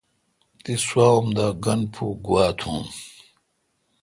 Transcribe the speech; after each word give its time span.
تی 0.63 0.73
سوا 0.85 1.07
اوم 1.13 1.27
د 1.37 1.39
گن 1.63 1.81
پو 1.93 2.05
گوا 2.25 2.45
تھون؟ 2.59 2.79